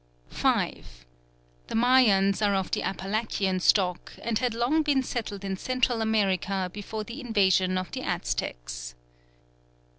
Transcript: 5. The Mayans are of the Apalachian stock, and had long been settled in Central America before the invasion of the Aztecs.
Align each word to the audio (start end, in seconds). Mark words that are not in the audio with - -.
5. 0.31 1.05
The 1.67 1.75
Mayans 1.75 2.43
are 2.43 2.55
of 2.55 2.71
the 2.71 2.81
Apalachian 2.81 3.59
stock, 3.59 4.13
and 4.23 4.39
had 4.39 4.55
long 4.55 4.81
been 4.81 5.03
settled 5.03 5.43
in 5.45 5.55
Central 5.57 6.01
America 6.01 6.71
before 6.73 7.03
the 7.03 7.21
invasion 7.21 7.77
of 7.77 7.91
the 7.91 8.01
Aztecs. 8.01 8.95